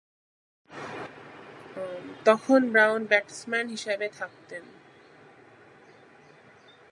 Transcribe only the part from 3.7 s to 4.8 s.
হিসেবে থাকতেন।